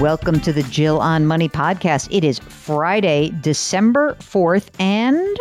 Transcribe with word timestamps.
Welcome 0.00 0.40
to 0.40 0.52
the 0.54 0.62
Jill 0.62 0.98
on 0.98 1.26
Money 1.26 1.50
podcast. 1.50 2.08
It 2.10 2.24
is 2.24 2.38
Friday, 2.38 3.34
December 3.42 4.14
4th, 4.14 4.70
and 4.78 5.38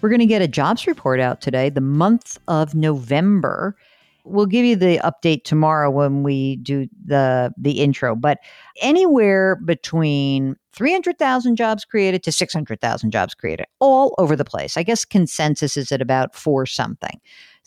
we're 0.00 0.08
going 0.08 0.18
to 0.18 0.26
get 0.26 0.42
a 0.42 0.48
jobs 0.48 0.88
report 0.88 1.20
out 1.20 1.40
today, 1.40 1.70
the 1.70 1.80
month 1.80 2.36
of 2.48 2.74
November. 2.74 3.76
We'll 4.24 4.46
give 4.46 4.64
you 4.64 4.74
the 4.74 4.98
update 5.04 5.44
tomorrow 5.44 5.92
when 5.92 6.24
we 6.24 6.56
do 6.56 6.88
the 7.04 7.52
the 7.56 7.80
intro, 7.80 8.16
but 8.16 8.38
anywhere 8.82 9.54
between 9.64 10.56
300,000 10.72 11.54
jobs 11.54 11.84
created 11.84 12.24
to 12.24 12.32
600,000 12.32 13.12
jobs 13.12 13.34
created 13.36 13.66
all 13.78 14.16
over 14.18 14.34
the 14.34 14.44
place. 14.44 14.76
I 14.76 14.82
guess 14.82 15.04
consensus 15.04 15.76
is 15.76 15.92
at 15.92 16.02
about 16.02 16.34
4 16.34 16.66
something. 16.66 17.20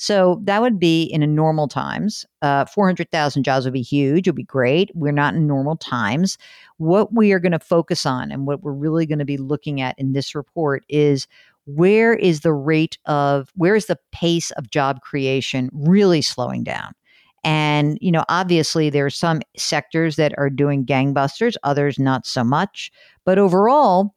So 0.03 0.41
that 0.43 0.62
would 0.62 0.80
be 0.80 1.03
in 1.03 1.23
a 1.23 1.27
normal 1.27 1.70
times. 1.70 2.25
Uh, 2.41 2.66
400,000 2.66 3.43
jobs 3.43 3.63
would 3.63 3.73
be 3.73 3.81
huge. 3.81 4.27
It 4.27 4.31
would 4.31 4.35
be 4.35 4.43
great. 4.43 4.91
We're 4.93 5.13
not 5.13 5.34
in 5.34 5.48
normal 5.48 5.77
times. 5.77 6.38
What 6.76 7.13
we 7.13 7.31
are 7.31 7.39
going 7.39 7.53
to 7.53 7.59
focus 7.59 8.05
on 8.05 8.29
and 8.29 8.45
what 8.45 8.62
we're 8.63 8.73
really 8.73 9.05
going 9.05 9.20
to 9.20 9.26
be 9.26 9.38
looking 9.38 9.79
at 9.79 9.98
in 9.98 10.12
this 10.12 10.35
report 10.35 10.84
is 10.90 11.26
where 11.68 12.13
is 12.13 12.41
the 12.41 12.51
rate 12.51 12.98
of, 13.05 13.49
where 13.55 13.77
is 13.77 13.85
the 13.85 13.98
pace 14.12 14.51
of 14.51 14.70
job 14.70 14.99
creation 14.99 15.70
really 15.71 16.21
slowing 16.21 16.65
down? 16.65 16.91
And, 17.46 17.98
you 18.01 18.12
know, 18.12 18.26
obviously 18.27 18.90
there 18.90 19.05
are 19.05 19.09
some 19.09 19.40
sectors 19.55 20.18
that 20.18 20.34
are 20.37 20.49
doing 20.49 20.85
gangbusters, 20.85 21.55
others 21.63 21.98
not 21.98 22.26
so 22.26 22.43
much. 22.43 22.91
But 23.24 23.37
overall, 23.37 24.13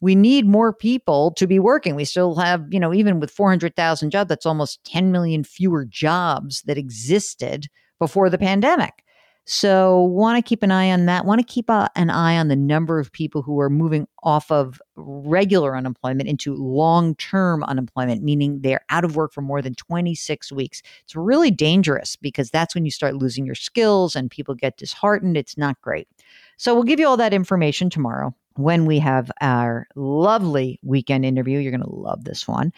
we 0.00 0.14
need 0.14 0.46
more 0.46 0.72
people 0.72 1.32
to 1.32 1.46
be 1.46 1.58
working. 1.58 1.94
We 1.94 2.04
still 2.04 2.34
have, 2.36 2.66
you 2.70 2.80
know, 2.80 2.92
even 2.92 3.20
with 3.20 3.30
400,000 3.30 4.10
jobs, 4.10 4.28
that's 4.28 4.46
almost 4.46 4.84
10 4.84 5.12
million 5.12 5.44
fewer 5.44 5.84
jobs 5.84 6.62
that 6.62 6.78
existed 6.78 7.68
before 7.98 8.28
the 8.30 8.38
pandemic. 8.38 9.02
So, 9.48 10.02
want 10.02 10.44
to 10.44 10.46
keep 10.46 10.64
an 10.64 10.72
eye 10.72 10.90
on 10.90 11.06
that. 11.06 11.24
Want 11.24 11.38
to 11.38 11.46
keep 11.46 11.70
a, 11.70 11.88
an 11.94 12.10
eye 12.10 12.36
on 12.36 12.48
the 12.48 12.56
number 12.56 12.98
of 12.98 13.12
people 13.12 13.42
who 13.42 13.60
are 13.60 13.70
moving 13.70 14.08
off 14.24 14.50
of 14.50 14.82
regular 14.96 15.76
unemployment 15.76 16.28
into 16.28 16.56
long 16.56 17.14
term 17.14 17.62
unemployment, 17.62 18.24
meaning 18.24 18.60
they're 18.62 18.84
out 18.90 19.04
of 19.04 19.14
work 19.14 19.32
for 19.32 19.42
more 19.42 19.62
than 19.62 19.76
26 19.76 20.50
weeks. 20.50 20.82
It's 21.04 21.14
really 21.14 21.52
dangerous 21.52 22.16
because 22.16 22.50
that's 22.50 22.74
when 22.74 22.84
you 22.84 22.90
start 22.90 23.14
losing 23.14 23.46
your 23.46 23.54
skills 23.54 24.16
and 24.16 24.32
people 24.32 24.56
get 24.56 24.78
disheartened. 24.78 25.36
It's 25.36 25.56
not 25.56 25.80
great. 25.80 26.08
So, 26.56 26.74
we'll 26.74 26.84
give 26.84 27.00
you 27.00 27.06
all 27.06 27.16
that 27.16 27.34
information 27.34 27.90
tomorrow 27.90 28.34
when 28.56 28.86
we 28.86 28.98
have 28.98 29.30
our 29.40 29.86
lovely 29.94 30.78
weekend 30.82 31.24
interview. 31.24 31.58
You're 31.58 31.72
going 31.72 31.82
to 31.82 31.94
love 31.94 32.24
this 32.24 32.48
one. 32.48 32.72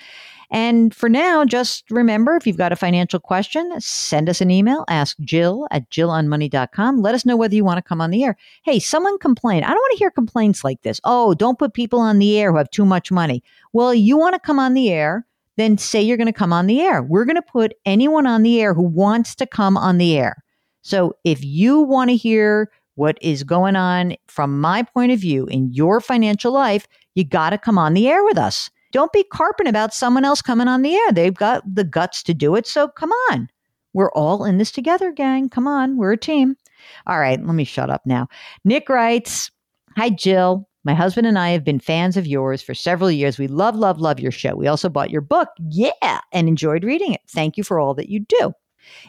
And 0.50 0.94
for 0.94 1.08
now, 1.08 1.44
just 1.44 1.90
remember 1.90 2.34
if 2.34 2.46
you've 2.46 2.56
got 2.56 2.72
a 2.72 2.76
financial 2.76 3.20
question, 3.20 3.78
send 3.80 4.28
us 4.28 4.40
an 4.40 4.50
email, 4.50 4.84
ask 4.88 5.18
Jill 5.20 5.66
at 5.70 5.90
jillonmoney.com. 5.90 7.02
Let 7.02 7.14
us 7.14 7.26
know 7.26 7.36
whether 7.36 7.54
you 7.54 7.64
want 7.64 7.78
to 7.78 7.88
come 7.88 8.00
on 8.00 8.10
the 8.10 8.24
air. 8.24 8.36
Hey, 8.62 8.78
someone 8.78 9.18
complained. 9.18 9.64
I 9.64 9.68
don't 9.68 9.76
want 9.76 9.92
to 9.92 9.98
hear 9.98 10.10
complaints 10.10 10.64
like 10.64 10.82
this. 10.82 11.00
Oh, 11.04 11.34
don't 11.34 11.58
put 11.58 11.74
people 11.74 12.00
on 12.00 12.18
the 12.18 12.38
air 12.38 12.50
who 12.50 12.58
have 12.58 12.70
too 12.70 12.86
much 12.86 13.12
money. 13.12 13.42
Well, 13.72 13.92
you 13.92 14.16
want 14.16 14.34
to 14.34 14.40
come 14.40 14.58
on 14.58 14.74
the 14.74 14.90
air, 14.90 15.26
then 15.56 15.76
say 15.76 16.00
you're 16.00 16.16
going 16.16 16.26
to 16.26 16.32
come 16.32 16.52
on 16.52 16.66
the 16.66 16.80
air. 16.80 17.02
We're 17.02 17.26
going 17.26 17.36
to 17.36 17.42
put 17.42 17.74
anyone 17.84 18.26
on 18.26 18.42
the 18.42 18.60
air 18.60 18.72
who 18.72 18.82
wants 18.82 19.34
to 19.36 19.46
come 19.46 19.76
on 19.76 19.98
the 19.98 20.16
air. 20.16 20.42
So 20.80 21.14
if 21.24 21.44
you 21.44 21.80
want 21.80 22.08
to 22.08 22.16
hear 22.16 22.70
what 22.98 23.16
is 23.22 23.44
going 23.44 23.76
on 23.76 24.16
from 24.26 24.60
my 24.60 24.82
point 24.82 25.12
of 25.12 25.20
view 25.20 25.46
in 25.46 25.72
your 25.72 26.00
financial 26.00 26.52
life, 26.52 26.88
you 27.14 27.24
got 27.24 27.50
to 27.50 27.58
come 27.58 27.78
on 27.78 27.94
the 27.94 28.08
air 28.08 28.24
with 28.24 28.36
us. 28.36 28.70
Don't 28.90 29.12
be 29.12 29.22
carping 29.22 29.68
about 29.68 29.94
someone 29.94 30.24
else 30.24 30.42
coming 30.42 30.66
on 30.66 30.82
the 30.82 30.94
air. 30.94 31.12
They've 31.12 31.34
got 31.34 31.62
the 31.72 31.84
guts 31.84 32.24
to 32.24 32.34
do 32.34 32.56
it. 32.56 32.66
So 32.66 32.88
come 32.88 33.12
on. 33.30 33.48
We're 33.92 34.10
all 34.12 34.44
in 34.44 34.58
this 34.58 34.72
together, 34.72 35.12
gang. 35.12 35.48
Come 35.48 35.68
on. 35.68 35.96
We're 35.96 36.12
a 36.12 36.18
team. 36.18 36.56
All 37.06 37.20
right. 37.20 37.38
Let 37.40 37.54
me 37.54 37.64
shut 37.64 37.88
up 37.88 38.04
now. 38.04 38.26
Nick 38.64 38.88
writes 38.88 39.50
Hi, 39.96 40.10
Jill. 40.10 40.68
My 40.84 40.94
husband 40.94 41.26
and 41.26 41.38
I 41.38 41.50
have 41.50 41.64
been 41.64 41.80
fans 41.80 42.16
of 42.16 42.26
yours 42.26 42.62
for 42.62 42.74
several 42.74 43.10
years. 43.10 43.38
We 43.38 43.46
love, 43.46 43.76
love, 43.76 44.00
love 44.00 44.18
your 44.18 44.32
show. 44.32 44.56
We 44.56 44.66
also 44.66 44.88
bought 44.88 45.10
your 45.10 45.20
book. 45.20 45.50
Yeah. 45.70 46.20
And 46.32 46.48
enjoyed 46.48 46.82
reading 46.82 47.12
it. 47.12 47.20
Thank 47.28 47.56
you 47.56 47.62
for 47.62 47.78
all 47.78 47.94
that 47.94 48.08
you 48.08 48.20
do. 48.20 48.52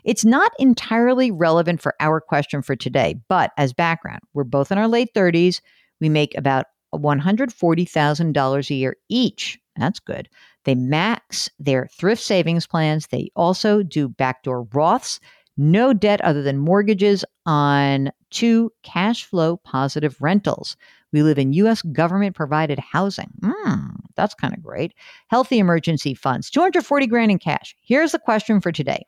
It's 0.04 0.26
not 0.26 0.52
entirely 0.60 1.32
relevant 1.32 1.82
for 1.82 1.96
our 2.00 2.20
question 2.22 2.62
for 2.62 2.76
today, 2.76 3.16
but 3.28 3.52
as 3.58 3.74
background, 3.74 4.22
we're 4.34 4.44
both 4.44 4.72
in 4.72 4.78
our 4.78 4.88
late 4.88 5.14
30s. 5.14 5.62
We 6.00 6.10
make 6.10 6.36
about 6.38 6.68
$140,000 6.94 8.70
a 8.70 8.74
year 8.74 8.98
each. 9.10 9.60
That's 9.78 10.00
good. 10.00 10.30
They 10.66 10.76
max 10.76 11.50
their 11.60 11.88
thrift 11.88 12.22
savings 12.22 12.68
plans. 12.68 13.08
They 13.08 13.32
also 13.36 13.82
do 13.84 14.10
backdoor 14.10 14.66
Roths, 14.66 15.20
no 15.58 15.94
debt 15.94 16.22
other 16.22 16.42
than 16.42 16.58
mortgages 16.58 17.24
on 17.46 18.12
two 18.30 18.72
cash 18.84 19.26
flow 19.26 19.58
positive 19.58 20.22
rentals. 20.22 20.76
We 21.12 21.24
live 21.24 21.40
in 21.40 21.54
U.S. 21.54 21.82
government 21.82 22.36
provided 22.36 22.80
housing. 22.80 23.32
Mm, 23.42 23.96
that's 24.16 24.36
kind 24.36 24.54
of 24.54 24.62
great. 24.62 24.94
Healthy 25.28 25.60
emergency 25.60 26.14
funds, 26.14 26.50
240 26.50 27.08
grand 27.08 27.32
in 27.32 27.40
cash. 27.40 27.76
Here's 27.82 28.12
the 28.12 28.20
question 28.20 28.62
for 28.62 28.72
today. 28.72 29.06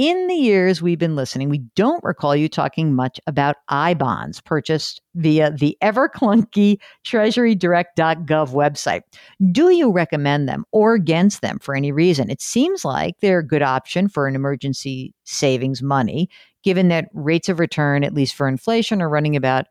In 0.00 0.28
the 0.28 0.34
years 0.34 0.80
we've 0.80 0.98
been 0.98 1.14
listening, 1.14 1.50
we 1.50 1.58
don't 1.76 2.02
recall 2.02 2.34
you 2.34 2.48
talking 2.48 2.94
much 2.94 3.20
about 3.26 3.56
I 3.68 3.92
bonds 3.92 4.40
purchased 4.40 5.02
via 5.16 5.50
the 5.50 5.76
ever 5.82 6.08
clunky 6.08 6.78
treasurydirect.gov 7.04 8.48
website. 8.48 9.02
Do 9.52 9.68
you 9.68 9.92
recommend 9.92 10.48
them 10.48 10.64
or 10.72 10.94
against 10.94 11.42
them 11.42 11.58
for 11.58 11.74
any 11.74 11.92
reason? 11.92 12.30
It 12.30 12.40
seems 12.40 12.82
like 12.82 13.16
they're 13.20 13.40
a 13.40 13.46
good 13.46 13.60
option 13.60 14.08
for 14.08 14.26
an 14.26 14.34
emergency 14.34 15.12
savings 15.24 15.82
money, 15.82 16.30
given 16.62 16.88
that 16.88 17.10
rates 17.12 17.50
of 17.50 17.60
return, 17.60 18.02
at 18.02 18.14
least 18.14 18.34
for 18.34 18.48
inflation, 18.48 19.02
are 19.02 19.10
running 19.10 19.36
about 19.36 19.66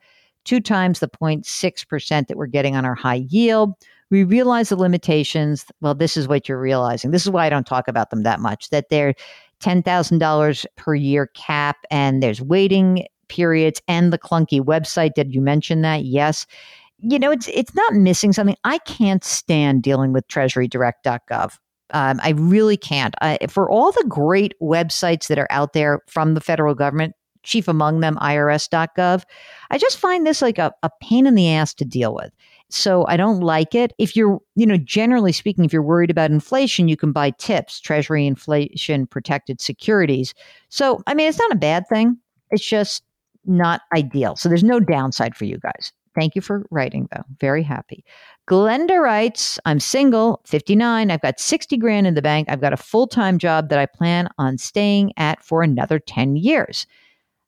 two 0.45 0.59
times 0.59 0.99
the 0.99 1.07
0.6% 1.07 2.27
that 2.27 2.37
we're 2.37 2.45
getting 2.45 2.75
on 2.75 2.85
our 2.85 2.93
high 2.93 3.25
yield. 3.29 3.73
We 4.11 4.23
realize 4.23 4.69
the 4.69 4.75
limitations. 4.75 5.65
Well, 5.81 5.95
this 5.95 6.17
is 6.17 6.27
what 6.27 6.47
you're 6.47 6.61
realizing. 6.61 7.11
This 7.11 7.25
is 7.25 7.31
why 7.31 7.45
I 7.45 7.49
don't 7.49 7.67
talk 7.67 7.87
about 7.87 8.09
them 8.09 8.23
that 8.23 8.39
much, 8.39 8.69
that 8.69 8.89
they're 8.89 9.13
$10,000 9.59 10.65
per 10.75 10.95
year 10.95 11.27
cap 11.35 11.77
and 11.91 12.21
there's 12.23 12.41
waiting 12.41 13.05
periods 13.27 13.81
and 13.87 14.11
the 14.11 14.17
clunky 14.17 14.61
website. 14.61 15.13
Did 15.13 15.33
you 15.33 15.41
mention 15.41 15.81
that? 15.81 16.03
Yes. 16.03 16.45
You 17.01 17.17
know, 17.17 17.31
it's 17.31 17.47
it's 17.47 17.73
not 17.73 17.93
missing 17.93 18.33
something. 18.33 18.57
I 18.65 18.79
can't 18.79 19.23
stand 19.23 19.83
dealing 19.83 20.11
with 20.11 20.27
treasurydirect.gov. 20.27 21.57
Um, 21.91 22.19
I 22.21 22.31
really 22.31 22.77
can't. 22.77 23.15
I, 23.21 23.37
for 23.47 23.69
all 23.69 23.91
the 23.91 24.05
great 24.07 24.53
websites 24.61 25.27
that 25.27 25.39
are 25.39 25.47
out 25.49 25.73
there 25.73 26.01
from 26.07 26.33
the 26.33 26.41
federal 26.41 26.75
government, 26.75 27.15
chief 27.43 27.67
among 27.67 28.01
them 28.01 28.17
irs.gov, 28.17 29.23
I 29.71 29.77
just 29.77 29.97
find 29.97 30.27
this 30.27 30.41
like 30.41 30.57
a, 30.57 30.73
a 30.83 30.89
pain 31.01 31.25
in 31.25 31.35
the 31.35 31.49
ass 31.49 31.73
to 31.75 31.85
deal 31.85 32.13
with. 32.13 32.31
So 32.69 33.05
I 33.07 33.17
don't 33.17 33.39
like 33.39 33.73
it. 33.73 33.93
If 33.97 34.15
you're, 34.15 34.39
you 34.55 34.65
know, 34.65 34.77
generally 34.77 35.31
speaking, 35.31 35.65
if 35.65 35.73
you're 35.73 35.81
worried 35.81 36.11
about 36.11 36.29
inflation, 36.29 36.87
you 36.87 36.95
can 36.95 37.11
buy 37.11 37.31
TIPS, 37.31 37.79
Treasury 37.79 38.27
Inflation 38.27 39.07
Protected 39.07 39.59
Securities. 39.59 40.35
So, 40.69 41.01
I 41.07 41.15
mean, 41.15 41.27
it's 41.27 41.39
not 41.39 41.51
a 41.51 41.55
bad 41.55 41.85
thing. 41.89 42.17
It's 42.51 42.65
just 42.65 43.03
not 43.45 43.81
ideal. 43.95 44.35
So 44.35 44.49
there's 44.49 44.63
no 44.63 44.79
downside 44.79 45.35
for 45.35 45.45
you 45.45 45.57
guys. 45.57 45.91
Thank 46.15 46.35
you 46.35 46.41
for 46.41 46.65
writing, 46.69 47.07
though. 47.11 47.23
Very 47.39 47.63
happy. 47.63 48.03
Glenda 48.47 49.01
writes 49.01 49.59
I'm 49.65 49.79
single, 49.79 50.41
59. 50.45 51.11
I've 51.11 51.21
got 51.21 51.39
60 51.39 51.77
grand 51.77 52.07
in 52.07 52.15
the 52.15 52.21
bank. 52.21 52.49
I've 52.49 52.61
got 52.61 52.73
a 52.73 52.77
full 52.77 53.07
time 53.07 53.37
job 53.37 53.69
that 53.69 53.79
I 53.79 53.85
plan 53.85 54.29
on 54.37 54.57
staying 54.57 55.13
at 55.17 55.43
for 55.43 55.63
another 55.63 55.99
10 55.99 56.35
years. 56.35 56.85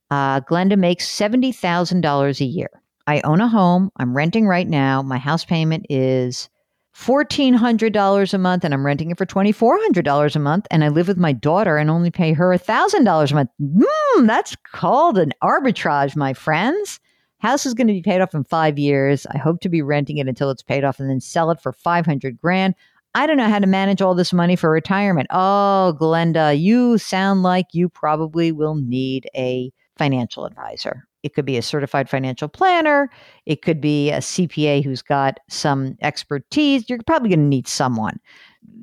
Uh, 0.09 0.41
Glenda 0.41 0.77
makes 0.77 1.07
$70,000 1.07 2.41
a 2.41 2.45
year. 2.45 2.80
I 3.07 3.21
own 3.21 3.41
a 3.41 3.47
home. 3.47 3.91
I'm 3.97 4.15
renting 4.15 4.47
right 4.47 4.67
now. 4.67 5.01
My 5.01 5.17
house 5.17 5.45
payment 5.45 5.85
is 5.89 6.49
$1,400 6.95 8.33
a 8.33 8.37
month 8.37 8.63
and 8.63 8.73
I'm 8.73 8.85
renting 8.85 9.11
it 9.11 9.17
for 9.17 9.25
$2,400 9.25 10.35
a 10.35 10.39
month. 10.39 10.67
And 10.71 10.83
I 10.83 10.89
live 10.89 11.07
with 11.07 11.17
my 11.17 11.31
daughter 11.31 11.77
and 11.77 11.89
only 11.89 12.11
pay 12.11 12.33
her 12.33 12.49
$1,000 12.49 13.31
a 13.31 13.33
month. 13.33 13.49
Mm, 13.61 14.27
that's 14.27 14.55
called 14.71 15.17
an 15.17 15.33
arbitrage, 15.43 16.15
my 16.15 16.33
friends. 16.33 16.99
House 17.39 17.65
is 17.65 17.73
going 17.73 17.87
to 17.87 17.93
be 17.93 18.03
paid 18.03 18.21
off 18.21 18.35
in 18.35 18.43
five 18.43 18.77
years. 18.77 19.25
I 19.27 19.37
hope 19.39 19.61
to 19.61 19.69
be 19.69 19.81
renting 19.81 20.17
it 20.17 20.27
until 20.27 20.51
it's 20.51 20.61
paid 20.61 20.83
off 20.83 20.99
and 20.99 21.09
then 21.09 21.19
sell 21.19 21.49
it 21.49 21.59
for 21.59 21.73
500 21.73 22.39
grand. 22.39 22.75
I 23.15 23.25
don't 23.25 23.37
know 23.37 23.49
how 23.49 23.59
to 23.59 23.67
manage 23.67 24.01
all 24.01 24.15
this 24.15 24.31
money 24.31 24.55
for 24.55 24.69
retirement. 24.69 25.27
Oh, 25.31 25.97
Glenda, 25.99 26.57
you 26.57 26.97
sound 26.97 27.43
like 27.43 27.67
you 27.73 27.89
probably 27.89 28.51
will 28.51 28.75
need 28.75 29.27
a 29.35 29.71
financial 29.97 30.45
advisor. 30.45 31.07
It 31.23 31.33
could 31.33 31.45
be 31.45 31.57
a 31.57 31.61
certified 31.61 32.09
financial 32.09 32.47
planner. 32.47 33.09
It 33.45 33.61
could 33.61 33.79
be 33.79 34.09
a 34.09 34.17
CPA 34.17 34.83
who's 34.83 35.01
got 35.01 35.39
some 35.49 35.97
expertise. 36.01 36.89
You're 36.89 36.99
probably 37.05 37.29
going 37.29 37.39
to 37.39 37.45
need 37.45 37.67
someone. 37.67 38.19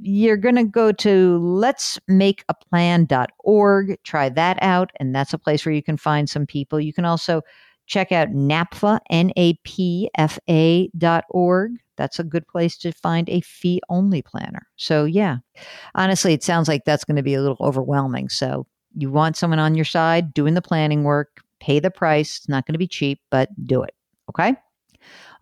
You're 0.00 0.36
going 0.36 0.56
to 0.56 0.64
go 0.64 0.92
to 0.92 1.38
let's 1.38 1.98
make 2.08 2.44
a 2.48 2.54
letsmakeaplan.org, 2.72 3.98
try 4.04 4.28
that 4.28 4.58
out. 4.60 4.90
And 5.00 5.14
that's 5.14 5.32
a 5.32 5.38
place 5.38 5.64
where 5.64 5.74
you 5.74 5.82
can 5.82 5.96
find 5.96 6.28
some 6.28 6.46
people. 6.46 6.80
You 6.80 6.92
can 6.92 7.04
also 7.04 7.42
check 7.86 8.12
out 8.12 8.28
NAPFA, 8.28 9.00
N-A-P-F-A 9.10 10.90
dot 10.98 11.24
org. 11.30 11.72
That's 11.96 12.18
a 12.20 12.24
good 12.24 12.46
place 12.46 12.76
to 12.78 12.92
find 12.92 13.28
a 13.28 13.40
fee 13.40 13.80
only 13.88 14.22
planner. 14.22 14.68
So 14.76 15.04
yeah, 15.04 15.38
honestly, 15.94 16.32
it 16.32 16.44
sounds 16.44 16.68
like 16.68 16.84
that's 16.84 17.04
going 17.04 17.16
to 17.16 17.22
be 17.22 17.34
a 17.34 17.40
little 17.40 17.56
overwhelming. 17.60 18.28
So 18.28 18.66
you 18.96 19.10
want 19.10 19.36
someone 19.36 19.58
on 19.58 19.74
your 19.74 19.84
side 19.84 20.32
doing 20.32 20.54
the 20.54 20.62
planning 20.62 21.02
work, 21.02 21.42
pay 21.60 21.80
the 21.80 21.90
price. 21.90 22.38
It's 22.38 22.48
not 22.48 22.66
going 22.66 22.74
to 22.74 22.78
be 22.78 22.86
cheap, 22.86 23.20
but 23.30 23.50
do 23.64 23.82
it. 23.82 23.94
Okay. 24.30 24.54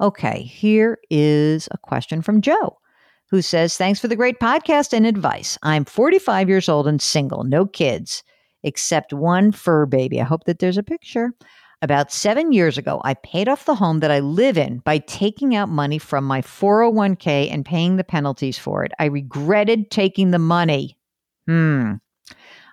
Okay. 0.01 0.43
Here 0.43 0.99
is 1.11 1.69
a 1.71 1.79
question 1.79 2.23
from 2.23 2.41
Joe 2.41 2.79
who 3.31 3.43
says, 3.43 3.77
Thanks 3.77 4.01
for 4.01 4.09
the 4.09 4.17
great 4.17 4.39
podcast 4.39 4.93
and 4.93 5.07
advice. 5.07 5.59
I'm 5.63 5.85
45 5.85 6.49
years 6.49 6.69
old 6.69 6.87
and 6.87 7.01
single, 7.01 7.45
no 7.45 7.67
kids, 7.67 8.23
except 8.63 9.13
one 9.13 9.53
fur 9.53 9.87
baby. 9.87 10.21
I 10.21 10.25
hope 10.25 10.45
that 10.45 10.59
there's 10.59 10.79
a 10.79 10.83
picture. 10.83 11.33
About 11.83 12.11
seven 12.11 12.53
years 12.53 12.79
ago, 12.79 13.03
I 13.05 13.15
paid 13.15 13.49
off 13.49 13.67
the 13.67 13.75
home 13.75 14.01
that 14.01 14.11
I 14.11 14.21
live 14.21 14.57
in 14.57 14.79
by 14.79 14.99
taking 14.99 15.55
out 15.55 15.69
money 15.69 15.99
from 15.99 16.25
my 16.25 16.41
401k 16.41 17.53
and 17.53 17.67
paying 17.67 17.97
the 17.97 18.05
penalties 18.05 18.57
for 18.57 18.83
it. 18.83 18.93
I 18.99 19.05
regretted 19.07 19.91
taking 19.91 20.31
the 20.31 20.39
money. 20.39 20.97
Hmm. 21.47 21.95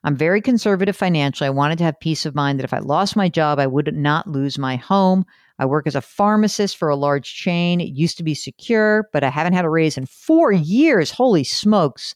I'm 0.04 0.16
very 0.18 0.42
conservative 0.42 0.96
financially. 0.96 1.48
I 1.48 1.52
wanted 1.52 1.78
to 1.78 1.84
have 1.86 2.00
peace 2.00 2.26
of 2.26 2.36
mind 2.36 2.60
that 2.60 2.66
if 2.66 2.74
I 2.74 2.80
lost 2.80 3.16
my 3.16 3.30
job, 3.30 3.60
I 3.60 3.68
would 3.68 3.96
not 3.96 4.28
lose 4.28 4.58
my 4.58 4.76
home. 4.76 5.26
I 5.60 5.66
work 5.66 5.88
as 5.88 5.96
a 5.96 6.02
pharmacist 6.02 6.76
for 6.78 6.90
a 6.90 6.96
large 6.96 7.36
chain. 7.36 7.80
It 7.80 7.96
used 7.96 8.18
to 8.18 8.24
be 8.24 8.34
secure, 8.34 9.08
but 9.14 9.24
I 9.24 9.30
haven't 9.30 9.54
had 9.54 9.66
a 9.66 9.70
raise 9.70 9.98
in 9.98 10.06
four 10.06 10.52
years. 10.52 11.12
Holy 11.12 11.44
smokes. 11.44 12.16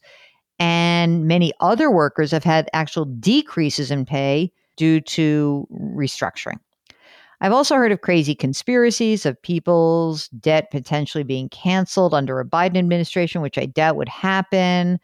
And 0.58 1.26
many 1.26 1.52
other 1.60 1.90
workers 1.90 2.30
have 2.32 2.44
had 2.44 2.68
actual 2.72 3.04
decreases 3.04 3.90
in 3.90 4.04
pay 4.04 4.52
due 4.76 5.00
to 5.00 5.66
restructuring. 5.72 6.58
I've 7.40 7.52
also 7.52 7.76
heard 7.76 7.92
of 7.92 8.00
crazy 8.00 8.34
conspiracies 8.34 9.24
of 9.24 9.40
people's 9.42 10.28
debt 10.28 10.72
potentially 10.72 11.22
being 11.22 11.48
canceled 11.50 12.12
under 12.12 12.40
a 12.40 12.44
Biden 12.44 12.76
administration, 12.76 13.40
which 13.40 13.56
I 13.56 13.66
doubt 13.66 13.96
would 13.96 14.08
happen. 14.08 14.98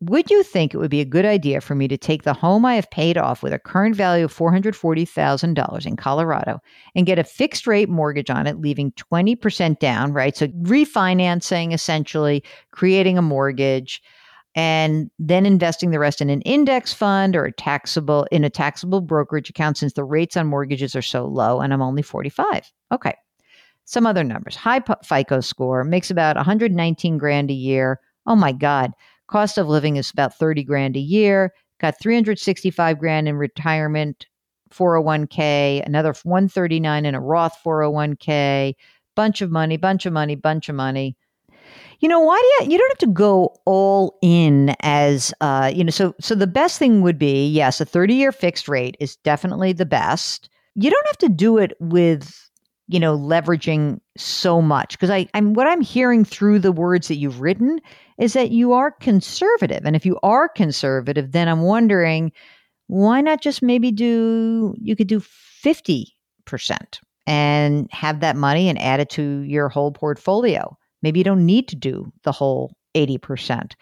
Would 0.00 0.30
you 0.30 0.42
think 0.42 0.74
it 0.74 0.78
would 0.78 0.90
be 0.90 1.00
a 1.00 1.06
good 1.06 1.24
idea 1.24 1.60
for 1.60 1.74
me 1.74 1.88
to 1.88 1.96
take 1.96 2.24
the 2.24 2.34
home 2.34 2.66
I 2.66 2.74
have 2.74 2.90
paid 2.90 3.16
off 3.16 3.42
with 3.42 3.52
a 3.52 3.58
current 3.58 3.96
value 3.96 4.26
of 4.26 4.36
$440,000 4.36 5.86
in 5.86 5.96
Colorado 5.96 6.60
and 6.94 7.06
get 7.06 7.18
a 7.18 7.24
fixed 7.24 7.66
rate 7.66 7.88
mortgage 7.88 8.28
on 8.28 8.46
it, 8.46 8.60
leaving 8.60 8.92
20% 8.92 9.78
down, 9.78 10.12
right? 10.12 10.36
So 10.36 10.48
refinancing 10.48 11.72
essentially, 11.72 12.42
creating 12.72 13.16
a 13.16 13.22
mortgage 13.22 14.02
and 14.54 15.10
then 15.18 15.46
investing 15.46 15.90
the 15.90 15.98
rest 15.98 16.20
in 16.20 16.28
an 16.28 16.42
index 16.42 16.92
fund 16.92 17.34
or 17.34 17.44
a 17.44 17.52
taxable 17.52 18.26
in 18.30 18.44
a 18.44 18.50
taxable 18.50 19.00
brokerage 19.00 19.50
account 19.50 19.78
since 19.78 19.94
the 19.94 20.04
rates 20.04 20.36
on 20.36 20.46
mortgages 20.46 20.94
are 20.94 21.02
so 21.02 21.24
low 21.24 21.60
and 21.60 21.72
I'm 21.72 21.82
only 21.82 22.02
45. 22.02 22.70
Okay. 22.92 23.14
Some 23.86 24.06
other 24.06 24.24
numbers. 24.24 24.56
High 24.56 24.82
FICO 25.04 25.40
score 25.40 25.84
makes 25.84 26.10
about 26.10 26.36
119 26.36 27.18
grand 27.18 27.50
a 27.50 27.54
year. 27.54 28.00
Oh 28.26 28.36
my 28.36 28.52
god. 28.52 28.92
Cost 29.34 29.58
of 29.58 29.66
living 29.66 29.96
is 29.96 30.12
about 30.12 30.38
30 30.38 30.62
grand 30.62 30.96
a 30.96 31.00
year. 31.00 31.52
Got 31.80 31.98
365 31.98 33.00
grand 33.00 33.26
in 33.26 33.34
retirement 33.34 34.26
401k, 34.72 35.84
another 35.84 36.14
139 36.22 37.04
in 37.04 37.16
a 37.16 37.20
Roth 37.20 37.58
401k, 37.66 38.74
bunch 39.16 39.42
of 39.42 39.50
money, 39.50 39.76
bunch 39.76 40.06
of 40.06 40.12
money, 40.12 40.36
bunch 40.36 40.68
of 40.68 40.76
money. 40.76 41.16
You 41.98 42.08
know, 42.08 42.20
why 42.20 42.38
do 42.38 42.64
you 42.64 42.70
you 42.70 42.78
don't 42.78 42.90
have 42.92 42.98
to 42.98 43.06
go 43.08 43.56
all 43.64 44.16
in 44.22 44.76
as 44.82 45.34
uh, 45.40 45.68
you 45.74 45.82
know, 45.82 45.90
so 45.90 46.14
so 46.20 46.36
the 46.36 46.46
best 46.46 46.78
thing 46.78 47.02
would 47.02 47.18
be, 47.18 47.48
yes, 47.48 47.80
a 47.80 47.86
30-year 47.86 48.30
fixed 48.30 48.68
rate 48.68 48.96
is 49.00 49.16
definitely 49.16 49.72
the 49.72 49.84
best. 49.84 50.48
You 50.76 50.92
don't 50.92 51.06
have 51.08 51.18
to 51.18 51.28
do 51.28 51.58
it 51.58 51.72
with 51.80 52.52
you 52.88 53.00
know 53.00 53.16
leveraging 53.16 54.00
so 54.16 54.60
much 54.60 54.92
because 54.92 55.10
I, 55.10 55.26
I'm 55.34 55.54
what 55.54 55.66
I'm 55.66 55.80
hearing 55.80 56.24
through 56.24 56.58
the 56.58 56.72
words 56.72 57.08
that 57.08 57.16
you've 57.16 57.40
written 57.40 57.80
is 58.18 58.34
that 58.34 58.50
you 58.50 58.72
are 58.72 58.90
conservative. 58.90 59.82
And 59.84 59.96
if 59.96 60.06
you 60.06 60.18
are 60.22 60.48
conservative, 60.48 61.32
then 61.32 61.48
I'm 61.48 61.62
wondering 61.62 62.32
why 62.86 63.20
not 63.20 63.40
just 63.40 63.62
maybe 63.62 63.90
do, 63.90 64.74
you 64.78 64.94
could 64.94 65.06
do 65.06 65.20
50% 65.20 66.06
and 67.26 67.88
have 67.90 68.20
that 68.20 68.36
money 68.36 68.68
and 68.68 68.80
add 68.80 69.00
it 69.00 69.10
to 69.10 69.40
your 69.40 69.68
whole 69.68 69.90
portfolio. 69.90 70.76
Maybe 71.02 71.20
you 71.20 71.24
don't 71.24 71.46
need 71.46 71.66
to 71.68 71.76
do 71.76 72.12
the 72.22 72.32
whole 72.32 72.76
80%. 72.94 73.72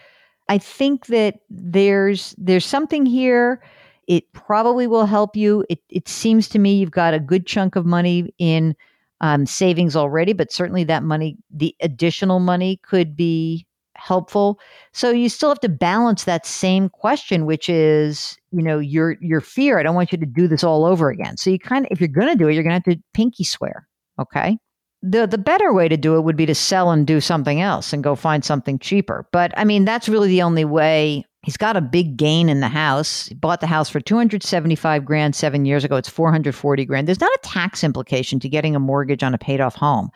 I 0.49 0.59
think 0.59 1.07
that 1.07 1.41
there's 1.51 2.35
there's 2.39 2.67
something 2.67 3.07
here 3.07 3.63
it 4.09 4.33
probably 4.33 4.89
will 4.89 5.07
help 5.07 5.37
you. 5.37 5.65
It, 5.71 5.81
it 5.89 6.09
seems 6.09 6.49
to 6.49 6.59
me 6.59 6.75
you've 6.75 6.91
got 6.91 7.15
a 7.15 7.21
good 7.21 7.47
chunk 7.47 7.77
of 7.77 7.87
money 7.87 8.35
in 8.39 8.75
um, 9.23 9.47
savings 9.47 9.97
already, 9.97 10.33
but 10.33 10.53
certainly 10.53 10.85
that 10.85 11.03
money, 11.03 11.37
the 11.51 11.75
additional 11.81 12.41
money, 12.41 12.79
could 12.83 13.17
be 13.17 13.67
helpful. 13.95 14.59
So 14.93 15.11
you 15.11 15.29
still 15.29 15.49
have 15.49 15.61
to 15.61 15.69
balance 15.69 16.25
that 16.25 16.45
same 16.45 16.89
question, 16.89 17.47
which 17.47 17.69
is, 17.69 18.37
you 18.51 18.63
know, 18.63 18.79
your 18.81 19.17
your 19.21 19.41
fear. 19.41 19.79
I 19.79 19.83
don't 19.85 19.95
want 19.95 20.13
you 20.13 20.19
to 20.19 20.27
do 20.27 20.49
this 20.49 20.65
all 20.65 20.85
over 20.85 21.09
again. 21.09 21.37
So 21.37 21.51
you 21.51 21.59
kind 21.59 21.87
of, 21.87 21.93
if 21.93 22.01
you're 22.01 22.09
going 22.09 22.29
to 22.29 22.37
do 22.37 22.49
it, 22.49 22.55
you're 22.55 22.65
going 22.65 22.81
to 22.81 22.91
have 22.91 22.97
to 22.97 23.03
pinky 23.15 23.45
swear. 23.45 23.87
Okay. 24.19 24.59
The 25.03 25.27
the 25.27 25.39
better 25.39 25.73
way 25.73 25.89
to 25.89 25.97
do 25.97 26.17
it 26.17 26.23
would 26.23 26.37
be 26.37 26.47
to 26.47 26.55
sell 26.55 26.91
and 26.91 27.07
do 27.07 27.21
something 27.21 27.61
else 27.61 27.93
and 27.93 28.05
go 28.05 28.15
find 28.15 28.45
something 28.45 28.79
cheaper. 28.79 29.27
But 29.33 29.53
I 29.57 29.65
mean, 29.65 29.85
that's 29.85 30.09
really 30.09 30.29
the 30.29 30.43
only 30.43 30.65
way 30.65 31.25
He's 31.43 31.57
got 31.57 31.77
a 31.77 31.81
big 31.81 32.17
gain 32.17 32.49
in 32.49 32.61
the 32.61 32.69
house. 32.69 33.27
He 33.27 33.35
bought 33.35 33.61
the 33.61 33.67
house 33.67 33.91
for 33.91 33.99
275 33.99 35.05
grand 35.05 35.35
7 35.35 35.65
years 35.65 35.83
ago. 35.83 35.97
It's 35.97 36.09
440 36.09 36.85
grand. 36.85 37.09
There's 37.09 37.21
not 37.21 37.33
a 37.33 37.41
tax 37.43 37.83
implication 37.83 38.39
to 38.41 38.49
getting 38.49 38.77
a 38.77 38.81
mortgage 38.81 39.25
on 39.25 39.35
a 39.35 39.39
paid 39.39 39.61
off 39.61 39.75
home. 39.75 40.11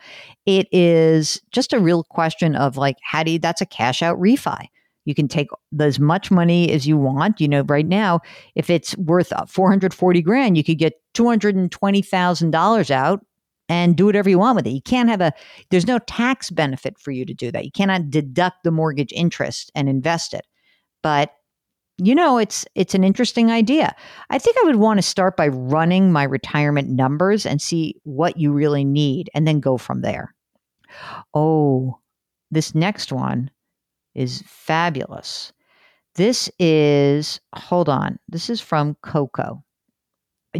It 0.45 0.67
is 0.71 1.41
just 1.51 1.73
a 1.73 1.79
real 1.79 2.03
question 2.05 2.55
of 2.55 2.77
like 2.77 2.95
how 3.01 3.23
do 3.23 3.31
you 3.31 3.39
that's 3.39 3.59
a 3.59 3.65
cash 3.65 4.01
out 4.01 4.17
refi. 4.17 4.67
You 5.03 5.15
can 5.15 5.27
take 5.27 5.49
as 5.79 5.99
much 5.99 6.31
money 6.31 6.71
as 6.71 6.87
you 6.87 6.97
want. 6.97 7.41
You 7.41 7.49
know, 7.49 7.61
right 7.63 7.85
now, 7.85 8.21
if 8.55 8.69
it's 8.69 8.95
worth 8.97 9.33
uh, 9.33 9.45
440 9.45 10.21
grand, 10.21 10.57
you 10.57 10.63
could 10.63 10.77
get 10.77 11.01
$220,000 11.13 12.91
out 12.91 13.25
and 13.69 13.95
do 13.95 14.05
whatever 14.05 14.29
you 14.29 14.39
want 14.39 14.55
with 14.55 14.67
it. 14.67 14.71
You 14.71 14.81
can't 14.81 15.09
have 15.09 15.21
a, 15.21 15.33
there's 15.71 15.87
no 15.87 15.99
tax 15.99 16.49
benefit 16.49 16.97
for 16.99 17.11
you 17.11 17.25
to 17.25 17.33
do 17.33 17.51
that. 17.51 17.65
You 17.65 17.71
cannot 17.71 18.09
deduct 18.09 18.63
the 18.63 18.71
mortgage 18.71 19.11
interest 19.13 19.71
and 19.75 19.89
invest 19.89 20.33
it 20.33 20.45
but 21.07 21.31
you 21.97 22.13
know 22.13 22.37
it's 22.37 22.65
it's 22.75 22.93
an 22.93 23.05
interesting 23.05 23.49
idea. 23.49 23.95
I 24.29 24.39
think 24.39 24.57
i 24.61 24.65
would 24.65 24.75
want 24.75 24.97
to 24.97 25.01
start 25.01 25.37
by 25.37 25.47
running 25.47 26.11
my 26.11 26.23
retirement 26.23 26.89
numbers 26.89 27.45
and 27.45 27.61
see 27.61 27.95
what 28.03 28.35
you 28.35 28.51
really 28.51 28.83
need 28.83 29.29
and 29.33 29.47
then 29.47 29.61
go 29.61 29.77
from 29.77 30.01
there. 30.01 30.35
Oh 31.33 31.97
this 32.51 32.75
next 32.75 33.13
one 33.13 33.49
is 34.15 34.43
fabulous. 34.45 35.53
This 36.15 36.51
is 36.59 37.39
hold 37.55 37.87
on 37.87 38.19
this 38.27 38.49
is 38.49 38.59
from 38.59 38.97
coco. 39.01 39.63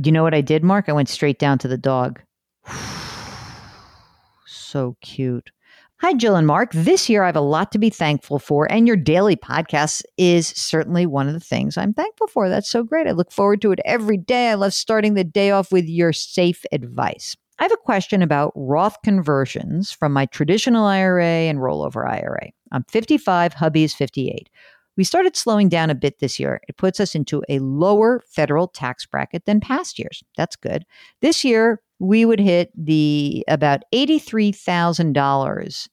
You 0.02 0.14
know 0.14 0.24
what 0.24 0.34
i 0.34 0.40
did 0.40 0.64
mark? 0.64 0.88
I 0.88 0.94
went 0.94 1.10
straight 1.10 1.40
down 1.40 1.58
to 1.60 1.68
the 1.68 1.78
dog. 1.78 2.22
So 4.50 4.96
cute 5.02 5.52
Hi, 6.00 6.14
Jill 6.14 6.36
and 6.36 6.46
Mark. 6.46 6.72
This 6.74 7.10
year, 7.10 7.24
I 7.24 7.26
have 7.26 7.36
a 7.36 7.42
lot 7.42 7.72
to 7.72 7.80
be 7.80 7.90
thankful 7.90 8.38
for, 8.38 8.72
and 8.72 8.86
your 8.86 8.96
daily 8.96 9.36
podcast 9.36 10.04
is 10.16 10.50
certainly 10.50 11.08
one 11.08 11.28
of 11.28 11.34
the 11.34 11.40
things 11.40 11.76
I'm 11.76 11.92
thankful 11.92 12.28
for. 12.28 12.50
That's 12.50 12.70
so 12.70 12.84
great. 12.84 13.08
I 13.08 13.14
look 13.14 13.32
forward 13.32 13.64
to 13.64 13.72
it 13.72 13.80
every 13.84 14.18
day. 14.18 14.52
I 14.52 14.54
love 14.54 14.76
starting 14.76 15.16
the 15.16 15.24
day 15.24 15.50
off 15.50 15.72
with 15.72 15.86
your 15.86 16.14
safe 16.14 16.64
advice. 16.72 17.36
I 17.58 17.64
have 17.64 17.72
a 17.72 17.78
question 17.78 18.22
about 18.22 18.54
Roth 18.56 19.02
conversions 19.04 19.92
from 19.92 20.14
my 20.14 20.28
traditional 20.28 20.86
IRA 20.86 21.24
and 21.24 21.58
rollover 21.58 22.08
IRA. 22.08 22.52
I'm 22.72 22.84
55, 22.84 23.54
hubby 23.54 23.84
is 23.84 23.96
58. 23.96 24.50
We 24.98 25.04
started 25.04 25.38
slowing 25.38 25.70
down 25.70 25.90
a 25.90 25.96
bit 25.96 26.20
this 26.20 26.40
year. 26.40 26.60
It 26.68 26.78
puts 26.78 27.00
us 27.00 27.16
into 27.16 27.44
a 27.48 27.60
lower 27.60 28.24
federal 28.28 28.68
tax 28.68 29.06
bracket 29.06 29.46
than 29.46 29.62
past 29.62 30.00
years. 30.00 30.24
That's 30.36 30.56
good. 30.56 30.86
This 31.22 31.46
year, 31.46 31.82
we 32.00 32.26
would 32.26 32.40
hit 32.40 32.72
the 32.76 33.46
about 33.48 33.84
$83,000 33.94 35.90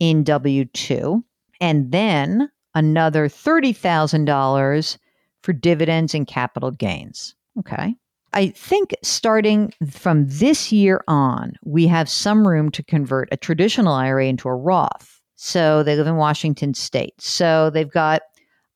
in 0.00 0.24
W 0.24 0.64
2, 0.66 1.24
and 1.60 1.92
then 1.92 2.50
another 2.74 3.28
$30,000 3.28 4.98
for 5.42 5.52
dividends 5.52 6.14
and 6.14 6.26
capital 6.26 6.70
gains. 6.70 7.34
Okay. 7.58 7.94
I 8.34 8.48
think 8.48 8.94
starting 9.02 9.74
from 9.90 10.26
this 10.26 10.72
year 10.72 11.04
on, 11.06 11.52
we 11.64 11.86
have 11.86 12.08
some 12.08 12.48
room 12.48 12.70
to 12.70 12.82
convert 12.82 13.28
a 13.30 13.36
traditional 13.36 13.92
IRA 13.92 14.26
into 14.26 14.48
a 14.48 14.54
Roth. 14.54 15.20
So 15.36 15.82
they 15.82 15.96
live 15.96 16.06
in 16.06 16.16
Washington 16.16 16.72
state. 16.72 17.14
So 17.20 17.68
they've 17.68 17.90
got 17.90 18.22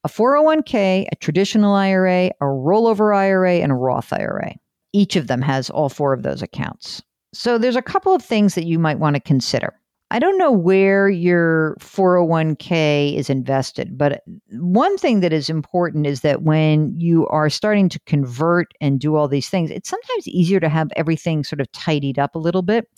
a 0.06 0.08
401k, 0.08 1.08
a 1.10 1.16
traditional 1.16 1.74
IRA, 1.74 2.26
a 2.40 2.44
rollover 2.44 3.12
IRA, 3.14 3.54
and 3.54 3.72
a 3.72 3.74
Roth 3.74 4.12
IRA 4.12 4.54
Each 4.92 5.16
of 5.16 5.26
them 5.26 5.42
has 5.42 5.68
all 5.68 5.88
four 5.88 6.12
of 6.12 6.22
those 6.22 6.42
accounts. 6.42 7.02
So 7.34 7.58
there's 7.58 7.74
a 7.74 7.82
couple 7.82 8.14
of 8.14 8.22
things 8.22 8.54
that 8.54 8.66
you 8.66 8.78
might 8.78 9.00
want 9.00 9.16
to 9.16 9.20
consider. 9.20 9.74
I 10.12 10.20
don't 10.20 10.38
know 10.38 10.52
where 10.52 11.08
your 11.08 11.76
401k 11.80 13.16
is 13.16 13.28
invested, 13.28 13.98
but 13.98 14.22
one 14.52 14.96
thing 14.96 15.18
that 15.20 15.32
is 15.32 15.50
important 15.50 16.06
is 16.06 16.20
that 16.20 16.42
when 16.42 16.94
you 16.96 17.26
are 17.26 17.50
starting 17.50 17.88
to 17.88 17.98
convert 18.06 18.68
and 18.80 19.00
do 19.00 19.16
all 19.16 19.26
these 19.26 19.48
things, 19.48 19.72
it's 19.72 19.88
sometimes 19.88 20.28
easier 20.28 20.60
to 20.60 20.68
have 20.68 20.92
everything 20.94 21.42
sort 21.42 21.60
of 21.60 21.70
tidied 21.72 22.20
up 22.20 22.36
a 22.36 22.38
little 22.38 22.62
bit. 22.62 22.88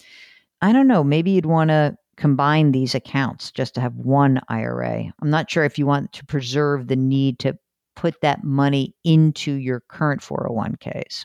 I 0.61 0.75
don't 0.75 0.89
know, 0.89 1.03
maybe 1.03 1.31
you'd 1.31 1.47
want 1.47 1.71
to 1.71 1.97
combine 2.19 2.73
these 2.73 2.95
accounts 2.95 3.51
just 3.51 3.75
to 3.75 3.81
have 3.81 3.95
one 3.95 4.41
IRA. 4.49 5.05
I'm 5.23 5.31
not 5.31 5.51
sure 5.51 5.65
if 5.65 5.79
you 5.79 5.87
want 5.87 6.13
to 6.15 6.27
preserve 6.27 6.89
the 6.89 6.97
need 6.97 7.39
to 7.39 7.57
put 7.97 8.21
that 8.21 8.45
money 8.45 8.95
into 9.05 9.53
your 9.55 9.81
current 9.89 10.21
401ks. 10.21 11.25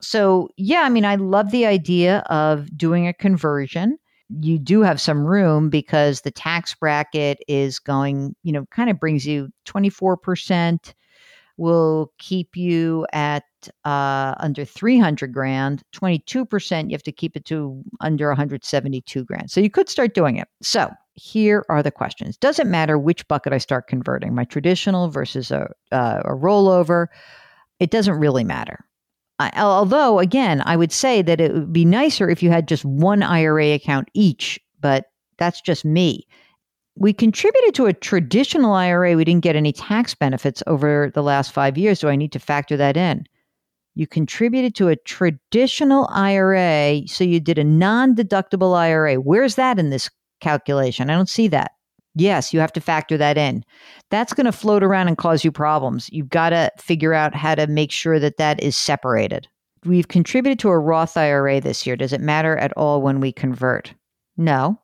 So, 0.00 0.50
yeah, 0.56 0.82
I 0.82 0.90
mean, 0.90 1.04
I 1.04 1.16
love 1.16 1.50
the 1.50 1.66
idea 1.66 2.18
of 2.28 2.76
doing 2.76 3.08
a 3.08 3.14
conversion. 3.14 3.98
You 4.28 4.58
do 4.58 4.82
have 4.82 5.00
some 5.00 5.24
room 5.24 5.70
because 5.70 6.20
the 6.20 6.30
tax 6.30 6.74
bracket 6.74 7.38
is 7.48 7.78
going, 7.78 8.36
you 8.42 8.52
know, 8.52 8.66
kind 8.70 8.90
of 8.90 9.00
brings 9.00 9.26
you 9.26 9.48
24%, 9.66 10.92
will 11.56 12.12
keep 12.18 12.56
you 12.56 13.06
at 13.12 13.44
uh, 13.84 14.34
under 14.38 14.64
300 14.64 15.32
grand, 15.32 15.82
22%, 15.94 16.84
you 16.84 16.92
have 16.92 17.02
to 17.02 17.12
keep 17.12 17.36
it 17.36 17.44
to 17.46 17.82
under 18.00 18.28
172 18.28 19.24
grand. 19.24 19.50
So 19.50 19.60
you 19.60 19.70
could 19.70 19.88
start 19.88 20.14
doing 20.14 20.36
it. 20.36 20.48
So 20.62 20.90
here 21.14 21.64
are 21.68 21.82
the 21.82 21.90
questions. 21.90 22.36
Does 22.36 22.58
it 22.58 22.66
matter 22.66 22.98
which 22.98 23.26
bucket 23.28 23.52
I 23.52 23.58
start 23.58 23.88
converting, 23.88 24.34
my 24.34 24.44
traditional 24.44 25.08
versus 25.08 25.50
a, 25.50 25.68
uh, 25.92 26.22
a 26.24 26.34
rollover? 26.34 27.06
It 27.80 27.90
doesn't 27.90 28.18
really 28.18 28.44
matter. 28.44 28.84
I, 29.38 29.50
although, 29.56 30.18
again, 30.18 30.62
I 30.64 30.76
would 30.76 30.92
say 30.92 31.22
that 31.22 31.40
it 31.40 31.52
would 31.52 31.72
be 31.72 31.84
nicer 31.84 32.28
if 32.28 32.42
you 32.42 32.50
had 32.50 32.68
just 32.68 32.84
one 32.84 33.22
IRA 33.22 33.72
account 33.72 34.08
each, 34.14 34.58
but 34.80 35.06
that's 35.36 35.60
just 35.60 35.84
me. 35.84 36.26
We 36.98 37.12
contributed 37.12 37.74
to 37.74 37.86
a 37.86 37.92
traditional 37.92 38.72
IRA. 38.72 39.16
We 39.16 39.24
didn't 39.24 39.44
get 39.44 39.54
any 39.54 39.72
tax 39.72 40.14
benefits 40.14 40.62
over 40.66 41.10
the 41.14 41.22
last 41.22 41.52
five 41.52 41.76
years. 41.76 42.00
Do 42.00 42.08
I 42.08 42.16
need 42.16 42.32
to 42.32 42.38
factor 42.38 42.76
that 42.78 42.96
in? 42.96 43.26
You 43.94 44.06
contributed 44.06 44.74
to 44.76 44.88
a 44.88 44.96
traditional 44.96 46.08
IRA, 46.10 47.06
so 47.06 47.24
you 47.24 47.40
did 47.40 47.58
a 47.58 47.64
non 47.64 48.14
deductible 48.14 48.76
IRA. 48.76 49.16
Where's 49.16 49.56
that 49.56 49.78
in 49.78 49.90
this 49.90 50.10
calculation? 50.40 51.10
I 51.10 51.14
don't 51.14 51.28
see 51.28 51.48
that. 51.48 51.72
Yes, 52.14 52.54
you 52.54 52.60
have 52.60 52.72
to 52.72 52.80
factor 52.80 53.18
that 53.18 53.36
in. 53.36 53.62
That's 54.10 54.32
going 54.32 54.46
to 54.46 54.52
float 54.52 54.82
around 54.82 55.08
and 55.08 55.18
cause 55.18 55.44
you 55.44 55.52
problems. 55.52 56.08
You've 56.10 56.30
got 56.30 56.50
to 56.50 56.70
figure 56.78 57.12
out 57.12 57.34
how 57.34 57.54
to 57.54 57.66
make 57.66 57.92
sure 57.92 58.18
that 58.18 58.38
that 58.38 58.62
is 58.62 58.74
separated. 58.74 59.48
We've 59.84 60.08
contributed 60.08 60.58
to 60.60 60.70
a 60.70 60.78
Roth 60.78 61.16
IRA 61.18 61.60
this 61.60 61.86
year. 61.86 61.94
Does 61.94 62.14
it 62.14 62.22
matter 62.22 62.56
at 62.56 62.72
all 62.72 63.02
when 63.02 63.20
we 63.20 63.32
convert? 63.32 63.94
No. 64.38 64.80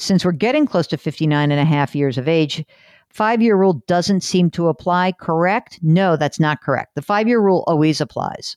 Since 0.00 0.24
we're 0.24 0.32
getting 0.32 0.66
close 0.66 0.86
to 0.88 0.96
59 0.96 1.50
and 1.50 1.60
a 1.60 1.64
half 1.64 1.94
years 1.94 2.16
of 2.16 2.26
age, 2.26 2.64
five 3.10 3.42
year 3.42 3.56
rule 3.56 3.82
doesn't 3.86 4.22
seem 4.22 4.50
to 4.52 4.68
apply. 4.68 5.12
Correct? 5.12 5.78
No, 5.82 6.16
that's 6.16 6.40
not 6.40 6.62
correct. 6.62 6.94
The 6.94 7.02
five 7.02 7.28
year 7.28 7.40
rule 7.40 7.64
always 7.66 8.00
applies. 8.00 8.56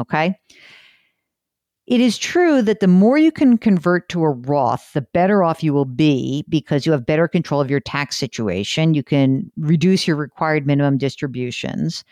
Okay. 0.00 0.38
It 1.88 2.00
is 2.00 2.18
true 2.18 2.60
that 2.62 2.80
the 2.80 2.86
more 2.86 3.16
you 3.18 3.32
can 3.32 3.56
convert 3.56 4.08
to 4.10 4.22
a 4.22 4.30
Roth, 4.30 4.92
the 4.92 5.00
better 5.00 5.42
off 5.42 5.64
you 5.64 5.72
will 5.72 5.86
be 5.86 6.44
because 6.48 6.84
you 6.84 6.92
have 6.92 7.06
better 7.06 7.26
control 7.26 7.60
of 7.60 7.70
your 7.70 7.80
tax 7.80 8.16
situation. 8.16 8.94
You 8.94 9.02
can 9.02 9.50
reduce 9.56 10.06
your 10.06 10.16
required 10.16 10.66
minimum 10.66 10.98
distributions. 10.98 12.04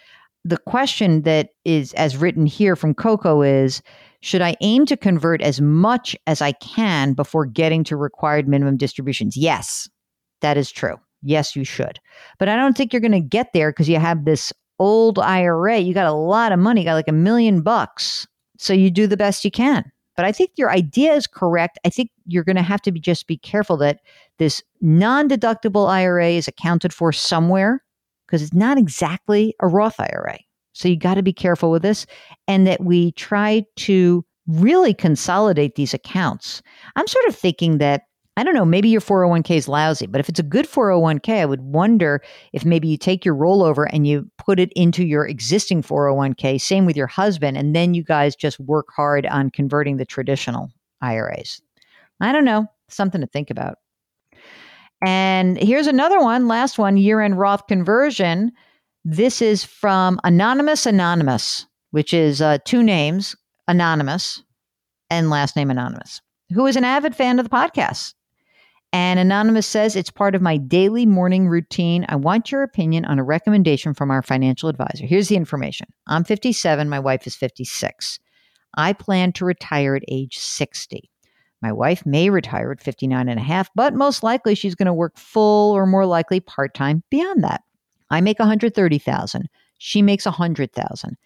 The 0.44 0.56
question 0.56 1.23
that 1.23 1.50
is, 1.64 1.92
as 1.94 2.16
written 2.16 2.46
here 2.46 2.75
from 2.75 2.94
Coco, 2.94 3.42
is 3.42 3.82
should 4.20 4.42
I 4.42 4.56
aim 4.61 4.87
to 4.87 4.96
convert 4.96 5.42
as 5.42 5.61
much 5.61 6.16
as 6.26 6.40
I 6.40 6.52
can 6.52 7.12
before 7.12 7.46
getting 7.46 7.85
to 7.85 7.96
required 7.96 8.49
minimum 8.49 8.76
distributions? 8.76 9.37
Yes, 9.37 9.88
that 10.40 10.56
is 10.56 10.70
true. 10.70 10.96
Yes, 11.23 11.56
you 11.56 11.64
should. 11.64 11.99
But 12.38 12.49
I 12.49 12.56
don't 12.56 12.76
think 12.76 12.92
you're 12.92 13.00
going 13.00 13.12
to 13.12 13.20
get 13.20 13.52
there 13.52 13.70
because 13.70 13.88
you 13.88 13.99
have 13.99 14.25
this 14.25 14.52
old 14.78 15.18
IRA. 15.18 15.78
You 15.78 15.94
got 15.94 16.06
a 16.06 16.12
lot 16.12 16.52
of 16.52 16.58
money, 16.58 16.82
you 16.82 16.87
got 16.87 16.94
like 16.94 17.08
a 17.08 17.12
million 17.12 17.62
bucks 17.62 18.26
so 18.58 18.73
you 18.73 18.90
do 18.90 19.06
the 19.06 19.16
best 19.16 19.44
you 19.44 19.50
can. 19.50 19.90
But 20.16 20.25
I 20.25 20.32
think 20.32 20.52
your 20.56 20.70
idea 20.70 21.14
is 21.14 21.26
correct. 21.26 21.78
I 21.85 21.90
think 21.90 22.11
you're 22.26 22.44
going 22.44 22.56
to 22.56 22.62
have 22.62 22.80
to 22.82 22.92
be 22.92 23.00
just 23.00 23.26
be 23.26 23.37
careful 23.37 23.76
that 23.78 24.00
this 24.38 24.62
non-deductible 24.80 25.88
IRA 25.88 26.30
is 26.30 26.49
accounted 26.49 26.92
for 26.92 27.12
somewhere 27.12 27.82
because 28.26 28.42
it's 28.42 28.54
not 28.54 28.78
exactly 28.78 29.54
a 29.61 29.68
Roth 29.68 30.00
IRA. 30.00 30.38
So 30.76 30.88
you 30.88 30.97
got 30.97 31.14
to 31.14 31.23
be 31.23 31.33
careful 31.33 31.71
with 31.71 31.83
this 31.83 32.06
and 32.47 32.66
that 32.66 32.85
we 32.85 33.12
try 33.12 33.64
to 33.76 34.25
really 34.47 34.95
consolidate 34.95 35.75
these 35.75 35.95
accounts. 35.95 36.62
I'm 36.95 37.06
sort 37.06 37.25
of 37.26 37.35
thinking 37.35 37.78
that 37.78 38.02
I 38.38 38.45
don't 38.45 38.52
know, 38.52 38.66
maybe 38.66 38.90
your 38.90 39.00
401k 39.00 39.56
is 39.56 39.66
lousy, 39.66 40.06
but 40.06 40.21
if 40.21 40.28
it's 40.28 40.38
a 40.38 40.42
good 40.42 40.66
401k, 40.66 41.40
I 41.40 41.47
would 41.47 41.62
wonder 41.62 42.21
if 42.52 42.66
maybe 42.66 42.87
you 42.87 42.99
take 42.99 43.25
your 43.25 43.35
rollover 43.35 43.87
and 43.90 44.06
you 44.06 44.30
put 44.37 44.61
it 44.61 44.71
into 44.76 45.06
your 45.06 45.26
existing 45.26 45.83
401k, 45.83 46.61
same 46.61 46.85
with 46.85 46.99
your 46.99 47.06
husband, 47.06 47.56
and 47.56 47.75
then 47.75 47.95
you 47.95 48.04
guys 48.04 48.37
just 48.37 48.61
work 48.61 48.88
hard 48.95 49.25
on 49.25 49.49
converting 49.49 49.97
the 49.97 50.04
traditional 50.04 50.71
IRAs. 51.00 51.62
I 52.21 52.30
don't 52.30 52.45
know, 52.45 52.66
something 52.88 53.23
to 53.23 53.26
think 53.26 53.49
about. 53.49 53.78
And 55.02 55.56
here's 55.56 55.87
another 55.87 56.21
one, 56.21 56.47
last 56.47 56.78
one 56.78 56.99
year 56.99 57.23
end 57.23 57.38
Roth 57.38 57.66
conversion. 57.66 58.52
This 59.08 59.40
is 59.40 59.62
from 59.62 60.18
Anonymous 60.25 60.84
Anonymous, 60.84 61.64
which 61.92 62.12
is 62.12 62.42
uh, 62.42 62.58
two 62.64 62.82
names, 62.82 63.36
Anonymous 63.68 64.42
and 65.10 65.30
last 65.30 65.54
name 65.54 65.70
Anonymous, 65.70 66.20
who 66.52 66.66
is 66.66 66.75
an 66.75 66.82
avid 66.82 67.14
fan 67.14 67.38
of 67.38 67.44
the 67.44 67.56
podcast. 67.56 68.14
And 68.92 69.20
Anonymous 69.20 69.64
says, 69.64 69.94
It's 69.94 70.10
part 70.10 70.34
of 70.34 70.42
my 70.42 70.56
daily 70.56 71.06
morning 71.06 71.46
routine. 71.46 72.04
I 72.08 72.16
want 72.16 72.50
your 72.50 72.64
opinion 72.64 73.04
on 73.04 73.20
a 73.20 73.22
recommendation 73.22 73.94
from 73.94 74.10
our 74.10 74.22
financial 74.22 74.68
advisor. 74.68 75.06
Here's 75.06 75.28
the 75.28 75.36
information 75.36 75.86
I'm 76.08 76.25
57, 76.25 76.88
my 76.88 76.98
wife 76.98 77.28
is 77.28 77.36
56. 77.36 78.18
I 78.76 78.92
plan 78.92 79.30
to 79.34 79.44
retire 79.44 79.94
at 79.94 80.02
age 80.08 80.36
60. 80.36 81.08
My 81.62 81.70
wife 81.70 82.04
may 82.04 82.28
retire 82.28 82.72
at 82.72 82.82
59 82.82 83.28
and 83.28 83.38
a 83.38 83.42
half, 83.44 83.70
but 83.76 83.94
most 83.94 84.25
likely 84.25 84.56
she's 84.56 84.75
going 84.75 84.86
to 84.86 84.92
work 84.92 85.16
full 85.16 85.76
or 85.76 85.86
more 85.86 86.06
likely 86.06 86.40
part 86.40 86.75
time 86.75 87.04
beyond 87.08 87.44
that. 87.44 87.62
I 88.10 88.20
make 88.20 88.38
130,000. 88.38 89.48
She 89.78 90.02
makes 90.02 90.25
100,000. 90.25 91.16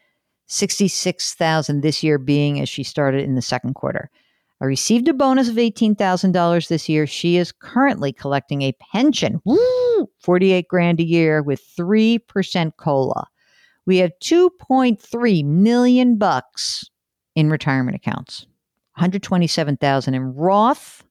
66,000 0.47 1.81
this 1.81 2.03
year 2.03 2.19
being 2.19 2.61
as 2.61 2.69
she 2.69 2.83
started 2.83 3.23
in 3.23 3.37
the 3.37 3.43
second 3.43 3.75
quarter. 3.75 4.11
I 4.61 4.67
received 4.67 5.09
a 5.09 5.15
bonus 5.15 5.49
of 5.49 5.55
$18,000 5.55 6.69
this 6.69 6.89
year. 6.89 7.07
She 7.07 7.37
is 7.37 7.53
currently 7.53 8.13
collecting 8.13 8.63
a 8.63 8.77
pension, 8.93 9.41
woo, 9.45 10.11
48 10.21 10.69
grand 10.69 11.01
a 11.01 11.05
year 11.05 11.43
with 11.43 11.63
3% 11.79 12.73
cola. 12.77 13.27
We 13.87 13.99
have 13.99 14.13
2.3 14.23 15.45
million 15.45 16.19
bucks 16.19 16.85
in 17.35 17.49
retirement 17.49 17.97
accounts. 17.97 18.47
127,000 18.97 20.15
in 20.15 20.35
Roth 20.35 21.05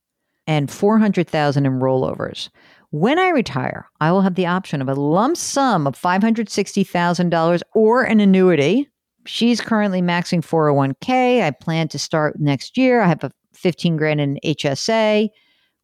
and 0.46 0.70
400,000 0.70 1.66
in 1.66 1.80
rollovers. 1.80 2.50
When 2.92 3.20
I 3.20 3.30
retire, 3.30 3.88
I 4.02 4.12
will 4.12 4.22
have 4.22 4.34
the 4.34 4.48
option 4.48 4.82
of 4.82 4.90
a 4.90 4.96
lump 4.96 5.38
sum 5.38 5.86
of 5.86 5.96
$560,000 5.96 7.62
or 7.76 8.04
an 8.04 8.20
annuity. 8.20 8.90
She's 9.28 9.62
currently 9.62 10.02
maxing 10.02 10.42
401k. 10.42 11.44
I 11.44 11.52
plan 11.52 11.88
to 11.90 12.00
start 12.00 12.40
next 12.40 12.78
year. 12.78 13.02
I 13.02 13.08
have 13.08 13.24
a 13.24 13.32
15 13.54 13.96
grand 13.98 14.22
in 14.22 14.40
HSA. 14.44 15.30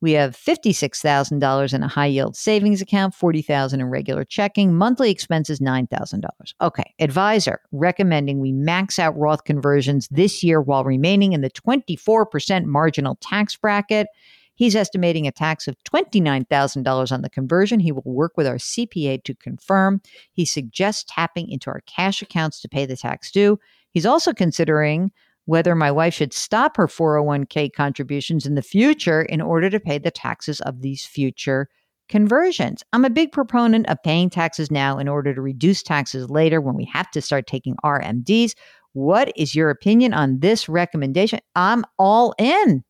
We 0.02 0.12
have 0.14 0.36
$56,000 0.36 1.74
in 1.74 1.84
a 1.84 1.88
high 1.88 2.06
yield 2.08 2.36
savings 2.36 2.82
account, 2.82 3.14
40,000 3.14 3.82
in 3.82 3.90
regular 3.90 4.26
checking, 4.26 4.74
monthly 4.74 5.10
expenses 5.10 5.60
$9,000. 5.60 6.24
Okay, 6.62 6.94
advisor 7.00 7.60
recommending 7.72 8.40
we 8.40 8.52
max 8.52 9.00
out 9.00 9.18
Roth 9.18 9.46
conversions 9.46 10.08
this 10.10 10.44
year 10.44 10.60
while 10.60 10.84
remaining 10.84 11.34
in 11.34 11.42
the 11.42 11.50
24% 11.52 12.66
marginal 12.66 13.18
tax 13.22 13.56
bracket. 13.56 14.08
He's 14.56 14.76
estimating 14.76 15.28
a 15.28 15.32
tax 15.32 15.68
of 15.68 15.76
$29,000 15.84 17.12
on 17.12 17.22
the 17.22 17.30
conversion. 17.30 17.80
He 17.80 17.92
will 17.92 18.04
work 18.06 18.34
with 18.38 18.48
our 18.48 18.56
CPA 18.56 19.24
to 19.24 19.36
confirm. 19.36 20.02
He 20.32 20.46
suggests 20.46 21.06
tapping 21.08 21.50
into 21.50 21.70
our 21.70 21.82
cash 21.86 22.22
accounts 22.22 22.62
to 22.62 22.70
pay 22.70 22.86
the 22.86 22.98
tax 22.98 23.32
due. 23.32 23.60
He's 23.92 24.06
also 24.06 24.34
considering 24.34 25.12
whether 25.46 25.76
my 25.76 25.92
wife 25.92 26.14
should 26.14 26.34
stop 26.34 26.76
her 26.78 26.88
401k 26.88 27.72
contributions 27.74 28.46
in 28.46 28.56
the 28.56 28.62
future 28.62 29.22
in 29.22 29.42
order 29.42 29.70
to 29.70 29.80
pay 29.80 29.98
the 29.98 30.12
taxes 30.12 30.60
of 30.62 30.82
these 30.82 31.06
future 31.06 31.70
conversions. 32.10 32.84
I'm 32.94 33.06
a 33.06 33.10
big 33.10 33.32
proponent 33.32 33.88
of 33.88 34.02
paying 34.04 34.30
taxes 34.30 34.72
now 34.72 34.98
in 34.98 35.08
order 35.08 35.34
to 35.34 35.42
reduce 35.42 35.84
taxes 35.84 36.30
later 36.30 36.62
when 36.62 36.76
we 36.76 36.86
have 36.86 37.10
to 37.12 37.22
start 37.22 37.48
taking 37.48 37.76
RMDs. 37.84 38.54
What 38.94 39.32
is 39.36 39.56
your 39.56 39.70
opinion 39.70 40.14
on 40.14 40.40
this 40.40 40.70
recommendation? 40.70 41.40
I'm 41.56 41.84
all 42.00 42.34
in. 42.38 42.84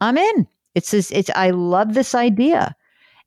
I'm 0.00 0.18
in. 0.18 0.46
It's 0.74 0.90
this, 0.90 1.10
it's 1.10 1.30
I 1.34 1.50
love 1.50 1.94
this 1.94 2.14
idea. 2.14 2.74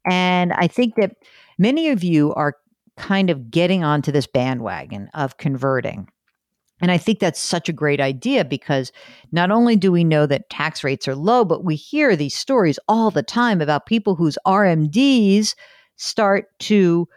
And 0.05 0.53
I 0.53 0.67
think 0.67 0.95
that 0.95 1.15
many 1.57 1.89
of 1.89 2.03
you 2.03 2.33
are 2.33 2.55
kind 2.97 3.29
of 3.29 3.49
getting 3.49 3.83
onto 3.83 4.11
this 4.11 4.27
bandwagon 4.27 5.09
of 5.13 5.37
converting. 5.37 6.07
And 6.81 6.91
I 6.91 6.97
think 6.97 7.19
that's 7.19 7.39
such 7.39 7.69
a 7.69 7.73
great 7.73 8.01
idea 8.01 8.43
because 8.43 8.91
not 9.31 9.51
only 9.51 9.75
do 9.75 9.91
we 9.91 10.03
know 10.03 10.25
that 10.25 10.49
tax 10.49 10.83
rates 10.83 11.07
are 11.07 11.15
low, 11.15 11.45
but 11.45 11.63
we 11.63 11.75
hear 11.75 12.15
these 12.15 12.35
stories 12.35 12.77
all 12.87 13.09
the 13.09 13.23
time 13.23 13.61
about 13.61 13.85
people 13.85 14.15
whose 14.15 14.37
RMDs 14.45 15.55
start 15.95 16.47
to 16.59 17.07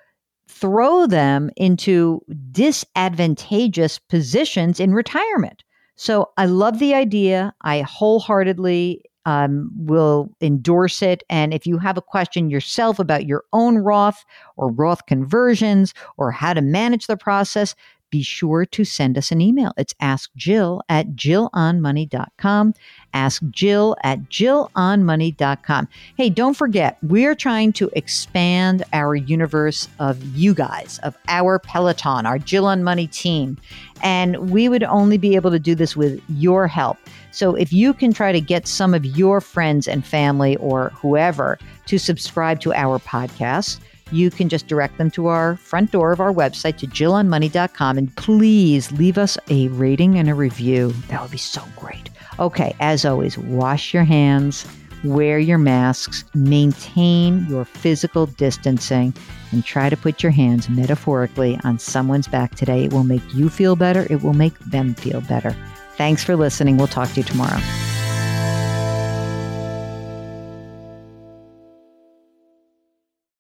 throw 0.49 1.07
them 1.07 1.51
into 1.57 2.21
disadvantageous 2.53 3.99
positions 3.99 4.79
in 4.79 4.95
retirement. 4.95 5.65
So 5.97 6.31
I 6.37 6.47
love 6.47 6.79
the 6.79 6.95
idea. 6.95 7.53
I 7.63 7.81
wholeheartedly 7.81 9.03
um, 9.27 9.71
will 9.77 10.31
endorse 10.41 11.03
it. 11.03 11.23
And 11.29 11.53
if 11.53 11.67
you 11.67 11.77
have 11.79 11.99
a 11.99 12.03
question 12.03 12.49
yourself 12.49 12.99
about 12.99 13.27
your 13.27 13.45
own 13.53 13.79
Roth 13.79 14.25
or 14.57 14.71
Roth 14.71 15.05
conversions 15.07 15.93
or 16.17 16.31
how 16.31 16.55
to 16.55 16.63
manage 16.63 17.09
the 17.09 17.17
process, 17.17 17.75
be 18.11 18.23
sure 18.23 18.65
to 18.65 18.85
send 18.85 19.19
us 19.19 19.33
an 19.33 19.41
email. 19.41 19.73
It's 19.77 19.93
askjill 19.95 20.81
at 20.89 21.09
JillOnMoney.com. 21.17 22.75
Ask 23.13 23.43
Jill 23.51 23.97
at 24.05 24.21
JillOnMoney.com. 24.31 25.89
Hey, 26.17 26.31
don't 26.31 26.55
forget, 26.55 26.99
we're 27.03 27.35
trying 27.35 27.73
to 27.75 27.91
expand 27.95 28.85
our 28.93 29.17
universe 29.17 29.89
of 29.99 30.23
you 30.37 30.55
guys, 30.55 31.01
of 31.03 31.17
our 31.27 31.59
Peloton, 31.59 32.27
our 32.27 32.39
Jill 32.39 32.67
on 32.67 32.85
Money 32.85 33.09
team. 33.09 33.59
And 34.03 34.51
we 34.51 34.69
would 34.69 34.85
only 34.85 35.19
be 35.19 35.35
able 35.35 35.51
to 35.51 35.59
do 35.59 35.75
this 35.75 35.97
with 35.97 36.23
your 36.29 36.69
help. 36.69 36.99
So 37.37 37.55
if 37.55 37.71
you 37.71 37.93
can 37.93 38.15
try 38.15 38.33
to 38.33 38.41
get 38.41 38.67
some 38.67 38.95
of 38.95 39.05
your 39.05 39.43
friends 39.43 39.87
and 39.87 40.03
family 40.03 40.57
or 40.57 40.89
whoever 40.95 41.59
to 41.85 41.99
subscribe 41.99 42.61
to 42.61 42.73
our 42.73 42.99
podcast, 42.99 43.79
you 44.11 44.31
can 44.31 44.49
just 44.49 44.69
direct 44.69 44.97
them 44.97 45.11
to 45.11 45.27
our 45.27 45.59
front 45.59 45.93
door 45.93 46.13
of 46.13 46.21
our 46.21 46.33
website 46.33 46.79
to 46.79 46.87
jillonmoney.com 46.87 47.99
and 47.99 48.17
please 48.17 48.91
leave 48.93 49.19
us 49.19 49.37
a 49.51 49.69
rating 49.69 50.19
and 50.19 50.31
a 50.31 50.35
review. 50.35 50.95
That 51.09 51.21
would 51.21 51.31
be 51.31 51.37
so 51.37 51.63
great. 51.77 52.09
Okay, 52.39 52.75
as 52.81 53.05
always, 53.05 53.37
wash 53.37 53.93
your 53.93 54.05
hands, 54.05 54.67
wear 55.05 55.39
your 55.39 55.59
masks, 55.59 56.25
maintain 56.35 57.45
your 57.51 57.67
physical 57.67 58.25
distancing, 58.25 59.13
and 59.53 59.63
try 59.63 59.91
to 59.91 59.97
put 59.97 60.23
your 60.23 60.33
hands 60.33 60.71
metaphorically 60.71 61.61
on 61.65 61.79
someone's 61.79 62.29
back 62.29 62.55
today. 62.55 62.85
It 62.85 62.95
will 62.95 63.05
make 63.05 63.35
you 63.35 63.51
feel 63.51 63.77
better, 63.77 64.07
it 64.09 64.23
will 64.23 64.33
make 64.33 64.59
them 64.61 64.95
feel 64.95 65.21
better. 65.21 65.55
Thanks 65.97 66.23
for 66.23 66.37
listening. 66.37 66.77
We'll 66.77 66.89
talk 66.89 67.11
to 67.11 67.17
you 67.17 67.25
tomorrow. 67.25 67.61